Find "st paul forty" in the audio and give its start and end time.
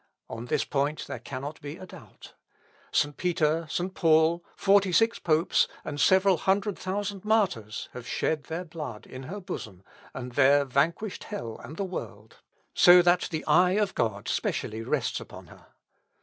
3.69-4.91